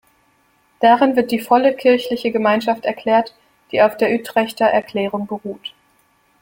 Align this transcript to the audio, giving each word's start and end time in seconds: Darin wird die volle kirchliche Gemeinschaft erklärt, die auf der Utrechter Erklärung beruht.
Darin 0.79 1.15
wird 1.15 1.29
die 1.29 1.37
volle 1.37 1.75
kirchliche 1.75 2.31
Gemeinschaft 2.31 2.85
erklärt, 2.85 3.35
die 3.71 3.83
auf 3.83 3.95
der 3.97 4.09
Utrechter 4.19 4.65
Erklärung 4.65 5.27
beruht. 5.27 5.75